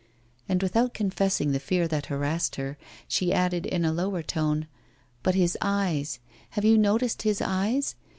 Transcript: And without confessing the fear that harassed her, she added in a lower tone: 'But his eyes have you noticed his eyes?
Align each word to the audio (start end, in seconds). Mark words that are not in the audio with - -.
And 0.49 0.63
without 0.63 0.95
confessing 0.95 1.51
the 1.51 1.59
fear 1.59 1.87
that 1.87 2.07
harassed 2.07 2.55
her, 2.55 2.75
she 3.07 3.31
added 3.31 3.67
in 3.67 3.85
a 3.85 3.93
lower 3.93 4.23
tone: 4.23 4.67
'But 5.21 5.35
his 5.35 5.55
eyes 5.61 6.17
have 6.57 6.65
you 6.65 6.75
noticed 6.75 7.21
his 7.21 7.39
eyes? 7.39 7.93